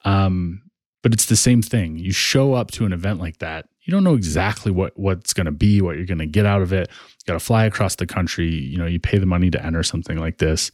Um, 0.04 0.62
but 1.02 1.12
it's 1.12 1.26
the 1.26 1.36
same 1.36 1.62
thing. 1.62 1.96
You 1.98 2.12
show 2.12 2.54
up 2.54 2.70
to 2.72 2.84
an 2.84 2.92
event 2.92 3.20
like 3.20 3.38
that, 3.38 3.66
you 3.82 3.92
don't 3.92 4.04
know 4.04 4.14
exactly 4.14 4.70
what 4.70 4.96
what's 4.98 5.32
going 5.32 5.46
to 5.46 5.52
be, 5.52 5.80
what 5.80 5.96
you're 5.96 6.06
going 6.06 6.18
to 6.18 6.26
get 6.26 6.46
out 6.46 6.62
of 6.62 6.72
it. 6.72 6.88
You 6.88 7.24
got 7.26 7.32
to 7.34 7.40
fly 7.40 7.64
across 7.64 7.96
the 7.96 8.06
country. 8.06 8.48
You 8.48 8.78
know, 8.78 8.86
you 8.86 9.00
pay 9.00 9.18
the 9.18 9.26
money 9.26 9.50
to 9.50 9.64
enter 9.64 9.82
something 9.82 10.18
like 10.18 10.38
this, 10.38 10.70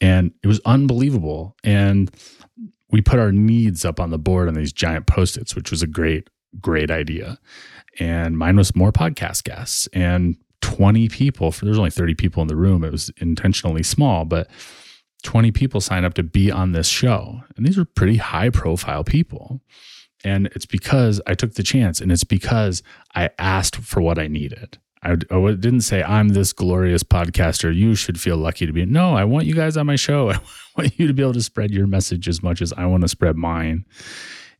and 0.00 0.32
it 0.42 0.46
was 0.46 0.60
unbelievable. 0.64 1.56
And 1.64 2.10
we 2.90 3.00
put 3.00 3.18
our 3.18 3.32
needs 3.32 3.84
up 3.84 4.00
on 4.00 4.10
the 4.10 4.18
board 4.18 4.48
on 4.48 4.54
these 4.54 4.72
giant 4.72 5.06
post-its, 5.06 5.54
which 5.54 5.70
was 5.70 5.82
a 5.82 5.86
great, 5.86 6.28
great 6.60 6.90
idea. 6.90 7.38
And 7.98 8.36
mine 8.36 8.56
was 8.56 8.74
more 8.74 8.92
podcast 8.92 9.44
guests 9.44 9.86
and 9.92 10.36
20 10.80 11.10
people. 11.10 11.50
There's 11.50 11.76
only 11.76 11.90
30 11.90 12.14
people 12.14 12.40
in 12.40 12.48
the 12.48 12.56
room. 12.56 12.84
It 12.84 12.90
was 12.90 13.10
intentionally 13.18 13.82
small, 13.82 14.24
but 14.24 14.48
20 15.24 15.52
people 15.52 15.78
signed 15.82 16.06
up 16.06 16.14
to 16.14 16.22
be 16.22 16.50
on 16.50 16.72
this 16.72 16.88
show. 16.88 17.42
And 17.54 17.66
these 17.66 17.76
are 17.76 17.84
pretty 17.84 18.16
high 18.16 18.48
profile 18.48 19.04
people. 19.04 19.60
And 20.24 20.46
it's 20.54 20.64
because 20.64 21.20
I 21.26 21.34
took 21.34 21.52
the 21.52 21.62
chance 21.62 22.00
and 22.00 22.10
it's 22.10 22.24
because 22.24 22.82
I 23.14 23.28
asked 23.38 23.76
for 23.76 24.00
what 24.00 24.18
I 24.18 24.26
needed. 24.26 24.78
I, 25.02 25.18
I 25.30 25.52
didn't 25.52 25.82
say, 25.82 26.02
I'm 26.02 26.30
this 26.30 26.54
glorious 26.54 27.02
podcaster. 27.02 27.74
You 27.74 27.94
should 27.94 28.18
feel 28.18 28.38
lucky 28.38 28.64
to 28.64 28.72
be. 28.72 28.86
No, 28.86 29.14
I 29.14 29.24
want 29.24 29.44
you 29.44 29.54
guys 29.54 29.76
on 29.76 29.84
my 29.84 29.96
show. 29.96 30.30
I 30.30 30.40
want 30.78 30.98
you 30.98 31.06
to 31.06 31.12
be 31.12 31.20
able 31.22 31.34
to 31.34 31.42
spread 31.42 31.72
your 31.72 31.88
message 31.88 32.26
as 32.26 32.42
much 32.42 32.62
as 32.62 32.72
I 32.72 32.86
want 32.86 33.02
to 33.02 33.08
spread 33.08 33.36
mine. 33.36 33.84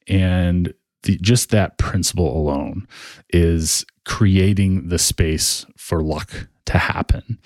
And 0.07 0.75
the, 1.03 1.17
just 1.19 1.51
that 1.51 1.79
principle 1.79 2.37
alone 2.37 2.87
is 3.31 3.85
creating 4.05 4.89
the 4.89 4.99
space 4.99 5.67
for 5.77 6.03
luck 6.03 6.49
to 6.67 6.79
happen. 6.79 7.39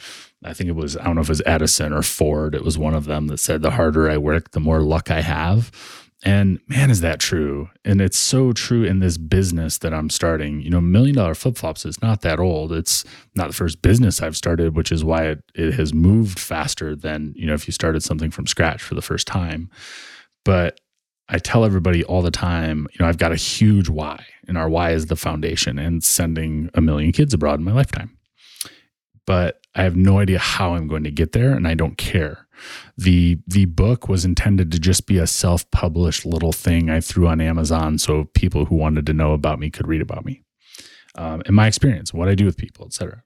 I 0.44 0.52
think 0.52 0.68
it 0.68 0.76
was, 0.76 0.96
I 0.96 1.04
don't 1.04 1.14
know 1.14 1.22
if 1.22 1.28
it 1.28 1.32
was 1.32 1.42
Edison 1.46 1.92
or 1.92 2.02
Ford. 2.02 2.54
It 2.54 2.64
was 2.64 2.76
one 2.76 2.94
of 2.94 3.06
them 3.06 3.28
that 3.28 3.38
said, 3.38 3.62
the 3.62 3.72
harder 3.72 4.10
I 4.10 4.18
work, 4.18 4.50
the 4.50 4.60
more 4.60 4.80
luck 4.80 5.10
I 5.10 5.22
have. 5.22 5.70
And 6.22 6.58
man, 6.68 6.90
is 6.90 7.02
that 7.02 7.20
true? 7.20 7.68
And 7.84 8.00
it's 8.00 8.16
so 8.16 8.52
true 8.52 8.82
in 8.82 9.00
this 9.00 9.18
business 9.18 9.78
that 9.78 9.92
I'm 9.92 10.08
starting. 10.08 10.60
You 10.60 10.70
know, 10.70 10.80
million 10.80 11.16
dollar 11.16 11.34
flip 11.34 11.58
flops 11.58 11.84
is 11.84 12.00
not 12.00 12.22
that 12.22 12.40
old. 12.40 12.72
It's 12.72 13.04
not 13.34 13.48
the 13.48 13.54
first 13.54 13.82
business 13.82 14.22
I've 14.22 14.36
started, 14.36 14.74
which 14.74 14.90
is 14.90 15.04
why 15.04 15.24
it, 15.24 15.42
it 15.54 15.74
has 15.74 15.92
moved 15.92 16.38
faster 16.38 16.96
than, 16.96 17.34
you 17.36 17.46
know, 17.46 17.54
if 17.54 17.66
you 17.68 17.72
started 17.72 18.02
something 18.02 18.30
from 18.30 18.46
scratch 18.46 18.82
for 18.82 18.94
the 18.94 19.02
first 19.02 19.26
time. 19.26 19.70
But 20.44 20.80
I 21.28 21.38
tell 21.38 21.64
everybody 21.64 22.04
all 22.04 22.22
the 22.22 22.30
time, 22.30 22.86
you 22.92 22.98
know, 23.00 23.08
I've 23.08 23.18
got 23.18 23.32
a 23.32 23.36
huge 23.36 23.88
why, 23.88 24.24
and 24.46 24.58
our 24.58 24.68
why 24.68 24.90
is 24.90 25.06
the 25.06 25.16
foundation 25.16 25.78
and 25.78 26.04
sending 26.04 26.70
a 26.74 26.80
million 26.80 27.12
kids 27.12 27.32
abroad 27.32 27.58
in 27.58 27.64
my 27.64 27.72
lifetime. 27.72 28.16
But 29.26 29.60
I 29.74 29.82
have 29.82 29.96
no 29.96 30.18
idea 30.18 30.38
how 30.38 30.74
I'm 30.74 30.86
going 30.86 31.04
to 31.04 31.10
get 31.10 31.32
there, 31.32 31.52
and 31.52 31.66
I 31.66 31.74
don't 31.74 31.96
care. 31.96 32.46
The 32.96 33.38
the 33.46 33.64
book 33.64 34.08
was 34.08 34.24
intended 34.24 34.70
to 34.72 34.78
just 34.78 35.06
be 35.06 35.18
a 35.18 35.26
self-published 35.26 36.24
little 36.24 36.52
thing 36.52 36.90
I 36.90 37.00
threw 37.00 37.26
on 37.26 37.40
Amazon 37.40 37.98
so 37.98 38.24
people 38.34 38.66
who 38.66 38.76
wanted 38.76 39.06
to 39.06 39.12
know 39.12 39.32
about 39.32 39.58
me 39.58 39.70
could 39.70 39.88
read 39.88 40.02
about 40.02 40.24
me. 40.24 40.42
Um, 41.16 41.42
and 41.46 41.56
my 41.56 41.66
experience, 41.66 42.12
what 42.12 42.28
I 42.28 42.34
do 42.34 42.44
with 42.44 42.56
people, 42.56 42.86
etc. 42.86 43.22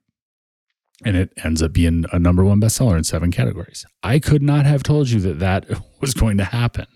And 1.04 1.16
it 1.16 1.32
ends 1.44 1.62
up 1.62 1.72
being 1.72 2.04
a 2.12 2.18
number 2.18 2.44
one 2.44 2.60
bestseller 2.60 2.96
in 2.96 3.04
seven 3.04 3.30
categories. 3.30 3.86
I 4.02 4.18
could 4.18 4.42
not 4.42 4.66
have 4.66 4.82
told 4.82 5.10
you 5.10 5.20
that 5.20 5.38
that 5.40 5.66
was 6.00 6.14
going 6.14 6.38
to 6.38 6.44
happen. 6.44 6.86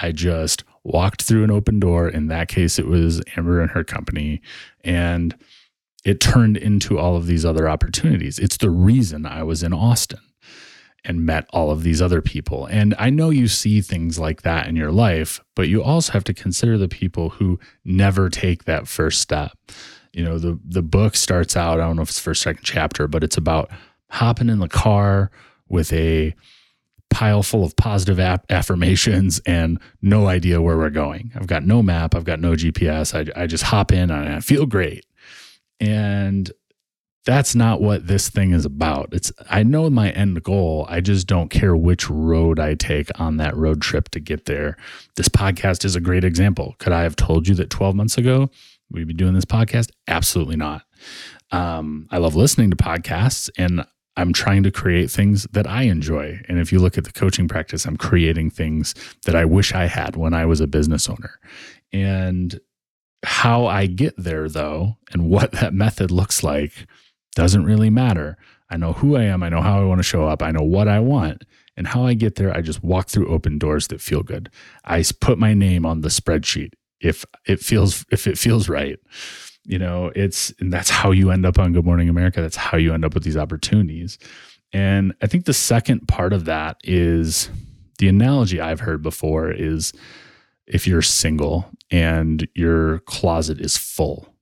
I 0.00 0.12
just 0.12 0.64
walked 0.84 1.22
through 1.22 1.44
an 1.44 1.50
open 1.50 1.80
door. 1.80 2.08
In 2.08 2.28
that 2.28 2.48
case, 2.48 2.78
it 2.78 2.86
was 2.86 3.22
Amber 3.36 3.60
and 3.60 3.70
her 3.72 3.84
company. 3.84 4.40
And 4.82 5.34
it 6.04 6.20
turned 6.20 6.56
into 6.56 6.98
all 6.98 7.16
of 7.16 7.26
these 7.26 7.44
other 7.44 7.68
opportunities. 7.68 8.38
It's 8.38 8.56
the 8.56 8.70
reason 8.70 9.26
I 9.26 9.42
was 9.42 9.62
in 9.62 9.72
Austin 9.72 10.20
and 11.04 11.24
met 11.24 11.46
all 11.50 11.70
of 11.70 11.82
these 11.82 12.02
other 12.02 12.20
people. 12.20 12.66
And 12.66 12.94
I 12.98 13.10
know 13.10 13.30
you 13.30 13.48
see 13.48 13.80
things 13.80 14.18
like 14.18 14.42
that 14.42 14.66
in 14.66 14.76
your 14.76 14.92
life, 14.92 15.40
but 15.54 15.68
you 15.68 15.82
also 15.82 16.12
have 16.12 16.24
to 16.24 16.34
consider 16.34 16.76
the 16.76 16.88
people 16.88 17.30
who 17.30 17.58
never 17.84 18.28
take 18.28 18.64
that 18.64 18.88
first 18.88 19.20
step. 19.20 19.56
You 20.12 20.24
know, 20.24 20.38
the 20.38 20.58
the 20.64 20.82
book 20.82 21.14
starts 21.14 21.56
out, 21.56 21.80
I 21.80 21.86
don't 21.86 21.96
know 21.96 22.02
if 22.02 22.10
it's 22.10 22.18
first 22.18 22.42
second 22.42 22.64
chapter, 22.64 23.06
but 23.06 23.22
it's 23.22 23.36
about 23.36 23.70
hopping 24.10 24.48
in 24.48 24.58
the 24.58 24.68
car 24.68 25.30
with 25.68 25.92
a 25.92 26.34
pile 27.10 27.42
full 27.42 27.64
of 27.64 27.74
positive 27.76 28.20
affirmations 28.20 29.40
and 29.46 29.80
no 30.02 30.26
idea 30.26 30.60
where 30.60 30.76
we're 30.76 30.90
going. 30.90 31.32
I've 31.34 31.46
got 31.46 31.64
no 31.64 31.82
map, 31.82 32.14
I've 32.14 32.24
got 32.24 32.40
no 32.40 32.52
GPS. 32.52 33.14
I, 33.14 33.42
I 33.42 33.46
just 33.46 33.64
hop 33.64 33.92
in 33.92 34.10
and 34.10 34.34
I 34.34 34.40
feel 34.40 34.66
great. 34.66 35.06
And 35.80 36.50
that's 37.24 37.54
not 37.54 37.82
what 37.82 38.06
this 38.06 38.30
thing 38.30 38.52
is 38.52 38.64
about. 38.64 39.10
It's 39.12 39.30
I 39.50 39.62
know 39.62 39.90
my 39.90 40.10
end 40.10 40.42
goal. 40.42 40.86
I 40.88 41.00
just 41.00 41.26
don't 41.26 41.50
care 41.50 41.76
which 41.76 42.08
road 42.08 42.58
I 42.58 42.74
take 42.74 43.10
on 43.20 43.36
that 43.36 43.54
road 43.54 43.82
trip 43.82 44.08
to 44.10 44.20
get 44.20 44.46
there. 44.46 44.76
This 45.16 45.28
podcast 45.28 45.84
is 45.84 45.94
a 45.94 46.00
great 46.00 46.24
example. 46.24 46.74
Could 46.78 46.92
I 46.92 47.02
have 47.02 47.16
told 47.16 47.46
you 47.46 47.54
that 47.56 47.68
12 47.68 47.94
months 47.94 48.16
ago 48.16 48.50
we'd 48.90 49.08
be 49.08 49.14
doing 49.14 49.34
this 49.34 49.44
podcast? 49.44 49.90
Absolutely 50.06 50.56
not. 50.56 50.82
Um, 51.50 52.08
I 52.10 52.16
love 52.18 52.34
listening 52.34 52.70
to 52.70 52.76
podcasts 52.76 53.50
and 53.58 53.84
I'm 54.18 54.32
trying 54.32 54.64
to 54.64 54.72
create 54.72 55.12
things 55.12 55.44
that 55.52 55.68
I 55.68 55.84
enjoy. 55.84 56.40
And 56.48 56.58
if 56.58 56.72
you 56.72 56.80
look 56.80 56.98
at 56.98 57.04
the 57.04 57.12
coaching 57.12 57.46
practice, 57.46 57.86
I'm 57.86 57.96
creating 57.96 58.50
things 58.50 58.92
that 59.24 59.36
I 59.36 59.44
wish 59.44 59.72
I 59.72 59.86
had 59.86 60.16
when 60.16 60.34
I 60.34 60.44
was 60.44 60.60
a 60.60 60.66
business 60.66 61.08
owner. 61.08 61.38
And 61.92 62.58
how 63.22 63.66
I 63.66 63.86
get 63.86 64.14
there, 64.16 64.48
though, 64.48 64.96
and 65.12 65.30
what 65.30 65.52
that 65.52 65.72
method 65.72 66.10
looks 66.10 66.42
like 66.42 66.88
doesn't 67.36 67.64
really 67.64 67.90
matter. 67.90 68.36
I 68.68 68.76
know 68.76 68.92
who 68.92 69.14
I 69.14 69.22
am. 69.22 69.44
I 69.44 69.50
know 69.50 69.62
how 69.62 69.80
I 69.80 69.84
want 69.84 70.00
to 70.00 70.02
show 70.02 70.26
up. 70.26 70.42
I 70.42 70.50
know 70.50 70.64
what 70.64 70.88
I 70.88 70.98
want. 70.98 71.44
And 71.76 71.86
how 71.86 72.04
I 72.04 72.14
get 72.14 72.34
there, 72.34 72.52
I 72.52 72.60
just 72.60 72.82
walk 72.82 73.08
through 73.08 73.28
open 73.28 73.56
doors 73.56 73.86
that 73.86 74.00
feel 74.00 74.24
good. 74.24 74.50
I 74.84 75.04
put 75.20 75.38
my 75.38 75.54
name 75.54 75.86
on 75.86 76.00
the 76.00 76.08
spreadsheet 76.08 76.72
if 77.00 77.24
it 77.46 77.60
feels 77.60 78.04
if 78.10 78.26
it 78.26 78.36
feels 78.36 78.68
right 78.68 78.98
you 79.64 79.78
know 79.78 80.10
it's 80.14 80.52
and 80.60 80.72
that's 80.72 80.90
how 80.90 81.10
you 81.10 81.30
end 81.30 81.46
up 81.46 81.58
on 81.58 81.72
good 81.72 81.84
morning 81.84 82.08
america. 82.08 82.40
That's 82.40 82.56
how 82.56 82.78
you 82.78 82.92
end 82.94 83.04
up 83.04 83.14
with 83.14 83.24
these 83.24 83.36
opportunities. 83.36 84.18
And 84.72 85.14
i 85.22 85.26
think 85.26 85.46
the 85.46 85.54
second 85.54 86.08
part 86.08 86.32
of 86.32 86.44
that 86.44 86.76
is 86.84 87.48
the 87.98 88.08
analogy 88.08 88.60
i've 88.60 88.80
heard 88.80 89.02
before 89.02 89.50
is 89.50 89.92
if 90.66 90.86
you're 90.86 91.02
single 91.02 91.70
and 91.90 92.46
your 92.54 92.98
closet 93.00 93.60
is 93.60 93.76
full 93.78 94.34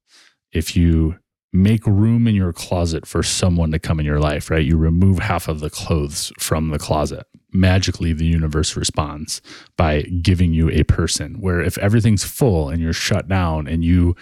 if 0.53 0.77
you 0.77 1.17
make 1.53 1.87
room 1.87 2.27
in 2.27 2.35
your 2.35 2.53
closet 2.53 3.07
for 3.07 3.23
someone 3.23 3.71
to 3.71 3.79
come 3.79 4.01
in 4.01 4.07
your 4.07 4.19
life 4.19 4.51
right 4.51 4.65
you 4.65 4.77
remove 4.77 5.19
half 5.21 5.49
of 5.49 5.61
the 5.61 5.71
clothes 5.71 6.33
from 6.39 6.69
the 6.69 6.79
closet. 6.79 7.27
Magically 7.53 8.13
the 8.13 8.27
universe 8.27 8.77
responds 8.77 9.41
by 9.77 10.03
giving 10.03 10.53
you 10.53 10.69
a 10.71 10.83
person 10.83 11.41
where 11.41 11.61
if 11.61 11.79
everything's 11.79 12.25
full 12.25 12.69
and 12.69 12.83
you're 12.83 12.93
shut 12.93 13.29
down 13.29 13.67
and 13.67 13.85
you 13.85 14.15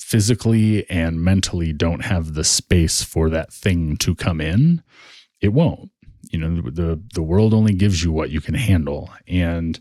physically 0.00 0.88
and 0.90 1.22
mentally 1.22 1.72
don't 1.72 2.04
have 2.04 2.34
the 2.34 2.44
space 2.44 3.02
for 3.02 3.28
that 3.30 3.52
thing 3.52 3.96
to 3.98 4.14
come 4.14 4.40
in, 4.40 4.82
it 5.40 5.52
won't. 5.52 5.90
You 6.30 6.38
know, 6.38 6.70
the 6.70 7.00
the 7.14 7.22
world 7.22 7.54
only 7.54 7.74
gives 7.74 8.04
you 8.04 8.12
what 8.12 8.30
you 8.30 8.40
can 8.40 8.54
handle. 8.54 9.10
And 9.26 9.78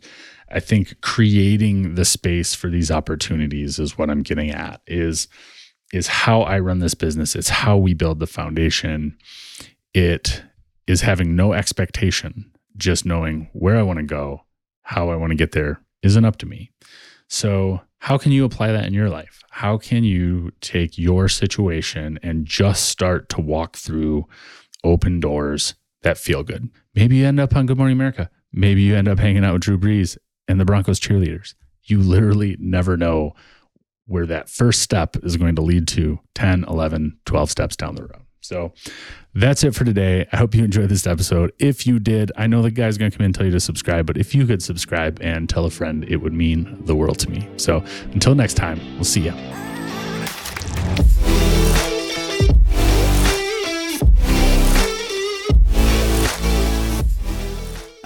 I 0.51 0.59
think 0.59 0.99
creating 1.01 1.95
the 1.95 2.05
space 2.05 2.55
for 2.55 2.69
these 2.69 2.89
opportunities 2.89 3.77
is 3.77 3.97
what 3.97 4.09
I'm 4.09 4.23
getting 4.23 4.49
at 4.49 4.81
is 4.87 5.27
is 5.93 6.07
how 6.07 6.41
I 6.41 6.59
run 6.59 6.79
this 6.79 6.93
business. 6.93 7.35
It's 7.35 7.49
how 7.49 7.77
we 7.77 7.93
build 7.93 8.19
the 8.19 8.27
foundation. 8.27 9.17
It 9.93 10.43
is 10.87 11.01
having 11.01 11.35
no 11.35 11.53
expectation, 11.53 12.51
just 12.77 13.05
knowing 13.05 13.49
where 13.53 13.77
I 13.77 13.83
want 13.83 13.97
to 13.97 14.03
go, 14.03 14.43
how 14.83 15.09
I 15.09 15.15
want 15.15 15.31
to 15.31 15.35
get 15.35 15.51
there 15.51 15.81
isn't 16.03 16.25
up 16.25 16.37
to 16.37 16.45
me. 16.45 16.71
So 17.27 17.81
how 17.99 18.17
can 18.17 18.31
you 18.31 18.45
apply 18.45 18.71
that 18.71 18.85
in 18.85 18.93
your 18.93 19.09
life? 19.09 19.43
How 19.51 19.77
can 19.77 20.03
you 20.03 20.51
take 20.61 20.97
your 20.97 21.27
situation 21.27 22.17
and 22.23 22.45
just 22.45 22.85
start 22.85 23.29
to 23.29 23.41
walk 23.41 23.75
through 23.75 24.25
open 24.83 25.19
doors 25.19 25.75
that 26.01 26.17
feel 26.17 26.43
good? 26.43 26.69
Maybe 26.95 27.17
you 27.17 27.25
end 27.25 27.39
up 27.39 27.55
on 27.55 27.65
Good 27.65 27.77
Morning 27.77 27.97
America. 27.97 28.29
Maybe 28.53 28.81
you 28.81 28.95
end 28.95 29.07
up 29.07 29.19
hanging 29.19 29.43
out 29.43 29.53
with 29.53 29.63
Drew 29.63 29.77
Brees 29.77 30.17
and 30.47 30.59
the 30.59 30.65
Broncos 30.65 30.99
cheerleaders. 30.99 31.55
You 31.83 31.99
literally 31.99 32.55
never 32.59 32.95
know 32.95 33.33
where 34.05 34.25
that 34.25 34.49
first 34.49 34.81
step 34.81 35.17
is 35.23 35.37
going 35.37 35.55
to 35.55 35.61
lead 35.61 35.87
to 35.89 36.19
10, 36.35 36.63
11, 36.67 37.19
12 37.25 37.51
steps 37.51 37.75
down 37.75 37.95
the 37.95 38.03
road. 38.03 38.23
So 38.41 38.73
that's 39.33 39.63
it 39.63 39.75
for 39.75 39.85
today. 39.85 40.27
I 40.31 40.37
hope 40.37 40.55
you 40.55 40.63
enjoyed 40.63 40.89
this 40.89 41.05
episode. 41.05 41.51
If 41.59 41.85
you 41.85 41.99
did, 41.99 42.31
I 42.35 42.47
know 42.47 42.61
the 42.61 42.71
guy's 42.71 42.97
going 42.97 43.11
to 43.11 43.17
come 43.17 43.23
in 43.23 43.27
and 43.27 43.35
tell 43.35 43.45
you 43.45 43.51
to 43.51 43.59
subscribe, 43.59 44.05
but 44.05 44.17
if 44.17 44.33
you 44.33 44.45
could 44.45 44.63
subscribe 44.63 45.19
and 45.21 45.47
tell 45.49 45.65
a 45.65 45.69
friend, 45.69 46.05
it 46.07 46.17
would 46.17 46.33
mean 46.33 46.83
the 46.85 46.95
world 46.95 47.19
to 47.19 47.29
me. 47.29 47.47
So 47.57 47.83
until 48.13 48.35
next 48.35 48.55
time, 48.55 48.79
we'll 48.95 49.03
see 49.03 49.21
you. 49.21 49.33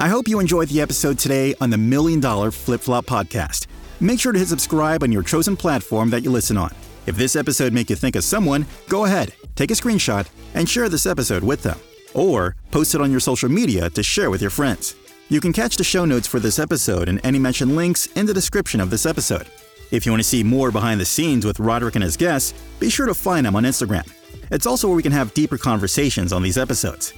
I 0.04 0.10
hope 0.10 0.28
you 0.28 0.42
enjoyed 0.42 0.68
the 0.68 0.82
episode 0.82 1.18
today 1.18 1.56
on 1.62 1.70
the 1.70 1.78
Million 1.78 2.20
Dollar 2.20 2.52
Flip 2.52 2.82
Flop 2.82 3.06
Podcast. 3.06 3.68
Make 4.02 4.20
sure 4.20 4.34
to 4.34 4.40
hit 4.40 4.50
subscribe 4.50 5.02
on 5.02 5.14
your 5.14 5.24
chosen 5.24 5.56
platform 5.56 6.10
that 6.10 6.24
you 6.24 6.30
listen 6.30 6.58
on. 6.58 6.74
If 7.06 7.16
this 7.16 7.38
episode 7.38 7.72
made 7.72 7.90
you 7.90 7.96
think 7.96 8.18
of 8.18 8.24
someone, 8.26 8.66
go 8.90 9.06
ahead, 9.06 9.34
take 9.56 9.72
a 9.72 9.76
screenshot, 9.76 10.28
and 10.54 10.68
share 10.68 10.90
this 10.90 11.06
episode 11.06 11.44
with 11.44 11.64
them. 11.64 11.80
Or 12.14 12.56
post 12.72 12.96
it 12.96 13.02
on 13.02 13.12
your 13.12 13.20
social 13.20 13.50
media 13.50 13.90
to 13.92 14.04
share 14.04 14.30
with 14.30 14.42
your 14.42 14.52
friends. 14.52 14.96
You 15.30 15.42
can 15.42 15.54
catch 15.54 15.78
the 15.78 15.84
show 15.84 16.06
notes 16.06 16.28
for 16.28 16.40
this 16.40 16.60
episode 16.60 17.10
and 17.10 17.20
any 17.24 17.40
mentioned 17.40 17.76
links 17.76 18.08
in 18.16 18.26
the 18.26 18.34
description 18.34 18.80
of 18.80 18.90
this 18.90 19.06
episode. 19.06 19.48
If 19.92 20.06
you 20.06 20.12
want 20.12 20.22
to 20.22 20.30
see 20.30 20.44
more 20.44 20.72
behind 20.72 21.00
the 21.00 21.06
scenes 21.06 21.46
with 21.46 21.58
Rodric 21.58 21.96
and 21.96 22.04
his 22.04 22.18
guests, 22.18 22.54
be 22.80 22.90
sure 22.90 23.06
to 23.06 23.14
find 23.14 23.46
them 23.46 23.56
on 23.56 23.64
Instagram. 23.64 24.12
It's 24.52 24.66
also 24.66 24.88
where 24.88 24.98
we 24.98 25.04
can 25.04 25.12
have 25.12 25.34
deeper 25.34 25.58
conversations 25.58 26.34
on 26.34 26.44
these 26.44 26.58
episodes. 26.58 27.14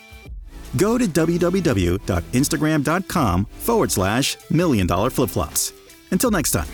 Go 0.77 0.98
to 0.98 1.08
www.instagram.com 1.08 3.46
forward 3.46 3.92
slash 3.92 4.38
million 4.50 4.88
dollar 4.88 5.10
flip 5.10 5.30
flops. 5.30 5.74
Until 6.12 6.32
next 6.32 6.51
time. 6.51 6.68